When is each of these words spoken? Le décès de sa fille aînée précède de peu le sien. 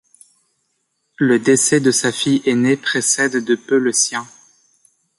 Le 1.19 1.37
décès 1.37 1.79
de 1.79 1.91
sa 1.91 2.11
fille 2.11 2.41
aînée 2.47 2.75
précède 2.75 3.35
de 3.37 3.53
peu 3.53 3.77
le 3.77 3.93
sien. 3.93 4.27